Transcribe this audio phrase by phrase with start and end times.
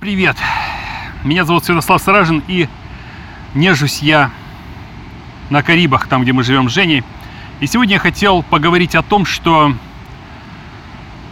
[0.00, 0.38] Привет!
[1.24, 2.68] Меня зовут Святослав Саражин и
[3.54, 4.30] нежусь я
[5.50, 7.04] на Карибах, там, где мы живем с Женей.
[7.60, 9.74] И сегодня я хотел поговорить о том, что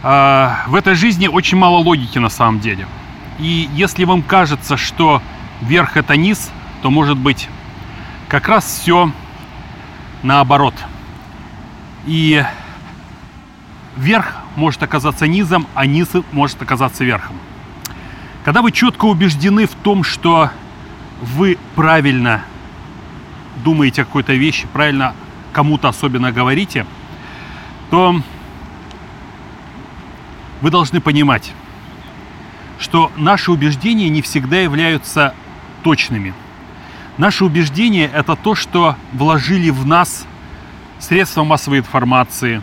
[0.03, 2.87] э, в этой жизни очень мало логики на самом деле.
[3.39, 5.23] И если вам кажется, что
[5.61, 6.51] верх это низ,
[6.83, 7.49] то может быть
[8.27, 9.11] как раз все
[10.21, 10.75] наоборот.
[12.05, 12.45] И
[13.97, 17.35] верх может оказаться низом, а низ может оказаться верхом.
[18.43, 20.49] Когда вы четко убеждены в том, что
[21.21, 22.43] вы правильно
[23.63, 25.13] думаете о какой-то вещи, правильно
[25.51, 26.85] кому-то особенно говорите,
[27.89, 28.21] то
[30.61, 31.53] вы должны понимать,
[32.79, 35.33] что наши убеждения не всегда являются
[35.83, 36.33] точными.
[37.17, 40.25] Наши убеждения– это то, что вложили в нас
[40.99, 42.61] средства массовой информации,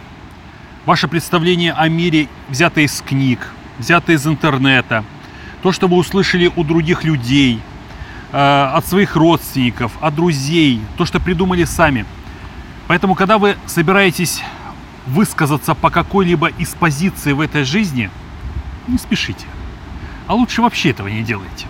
[0.87, 5.05] ваше представление о мире взято из книг, взято из интернета,
[5.67, 7.61] то, что вы услышали у других людей,
[8.31, 12.07] э, от своих родственников, от друзей, то, что придумали сами.
[12.87, 14.45] Поэтому, когда вы собираетесь
[15.09, 18.11] высказаться по какой-либо из позиций в этой жизни,
[18.87, 19.45] не спешите.
[20.29, 21.67] А лучше вообще этого не делайте.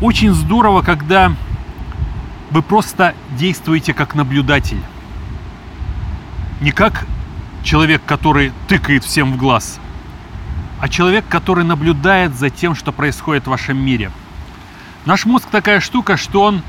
[0.00, 1.34] Очень здорово, когда
[2.50, 4.80] вы просто действуете как наблюдатель.
[6.62, 7.06] Не как
[7.62, 9.80] человек, который тыкает всем в глаз,
[10.82, 14.10] а человек, который наблюдает за тем, что происходит в вашем мире.
[15.06, 16.60] Наш мозг такая штука, что он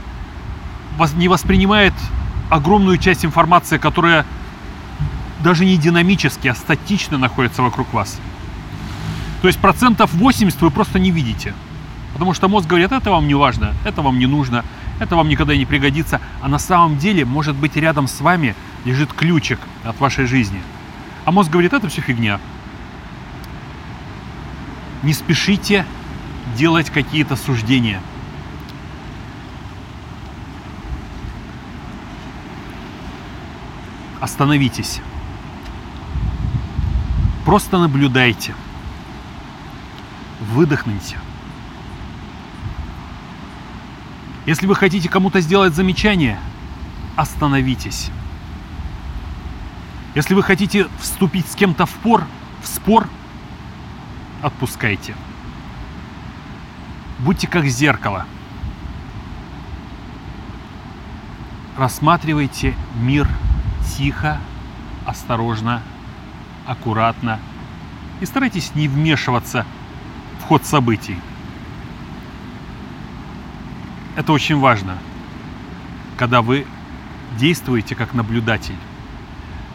[1.15, 1.95] не воспринимает
[2.51, 4.27] огромную часть информации, которая
[5.39, 8.19] даже не динамически, а статично находится вокруг вас.
[9.41, 11.55] То есть процентов 80 вы просто не видите.
[12.13, 14.63] Потому что мозг говорит, это вам не важно, это вам не нужно,
[14.99, 16.21] это вам никогда не пригодится.
[16.39, 18.53] А на самом деле, может быть, рядом с вами
[18.85, 20.61] лежит ключик от вашей жизни.
[21.25, 22.39] А мозг говорит, это все фигня.
[25.03, 25.85] Не спешите
[26.57, 28.01] делать какие-то суждения.
[34.21, 35.01] Остановитесь.
[37.45, 38.55] Просто наблюдайте.
[40.39, 41.17] Выдохните.
[44.45, 46.39] Если вы хотите кому-то сделать замечание,
[47.17, 48.09] остановитесь.
[50.15, 52.25] Если вы хотите вступить с кем-то в, пор,
[52.61, 53.09] в спор,
[54.43, 55.15] отпускайте.
[57.19, 58.25] Будьте как зеркало.
[61.77, 63.27] Рассматривайте мир
[63.97, 64.37] тихо,
[65.05, 65.81] осторожно,
[66.67, 67.39] аккуратно
[68.21, 69.65] и старайтесь не вмешиваться
[70.39, 71.17] в ход событий.
[74.15, 74.97] Это очень важно,
[76.17, 76.67] когда вы
[77.39, 78.77] действуете как наблюдатель.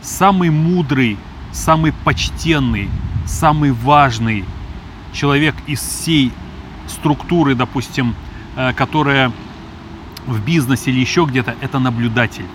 [0.00, 1.18] Самый мудрый,
[1.52, 2.88] самый почтенный,
[3.26, 4.44] самый важный
[5.12, 6.32] человек из всей
[6.86, 8.14] структуры, допустим,
[8.56, 9.32] э, которая
[10.26, 12.46] в бизнесе или еще где-то, это наблюдатель.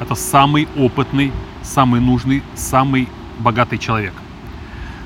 [0.00, 1.32] Это самый опытный,
[1.62, 4.14] самый нужный, самый богатый человек.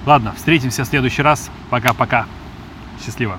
[0.06, 1.50] Ладно, встретимся в следующий раз.
[1.70, 2.26] Пока-пока.
[3.04, 3.38] Счастливо.